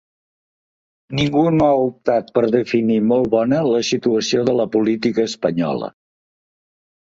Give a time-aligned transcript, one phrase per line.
[1.17, 5.93] Ningú no ha optat per definir molt bona la situació de la política espanyola.